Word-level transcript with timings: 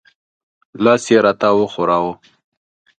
لاس 0.83 1.03
یې 1.11 1.17
را 1.25 1.33
ته 1.39 1.47
وښوراوه. 1.57 2.13